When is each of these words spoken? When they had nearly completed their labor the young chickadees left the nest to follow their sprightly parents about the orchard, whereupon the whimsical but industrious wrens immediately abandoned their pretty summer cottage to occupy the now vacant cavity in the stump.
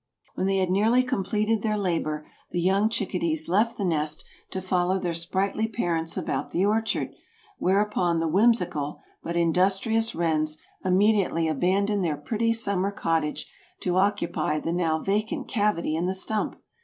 When 0.33 0.47
they 0.47 0.57
had 0.57 0.71
nearly 0.71 1.03
completed 1.03 1.61
their 1.61 1.77
labor 1.77 2.25
the 2.49 2.59
young 2.59 2.89
chickadees 2.89 3.47
left 3.47 3.77
the 3.77 3.85
nest 3.85 4.25
to 4.49 4.59
follow 4.59 4.97
their 4.97 5.13
sprightly 5.13 5.67
parents 5.67 6.17
about 6.17 6.49
the 6.49 6.65
orchard, 6.65 7.11
whereupon 7.59 8.19
the 8.19 8.27
whimsical 8.27 8.99
but 9.21 9.35
industrious 9.35 10.15
wrens 10.15 10.57
immediately 10.83 11.47
abandoned 11.47 12.03
their 12.03 12.17
pretty 12.17 12.51
summer 12.51 12.89
cottage 12.91 13.45
to 13.81 13.97
occupy 13.97 14.59
the 14.59 14.73
now 14.73 14.97
vacant 14.97 15.47
cavity 15.47 15.95
in 15.95 16.07
the 16.07 16.15
stump. 16.15 16.59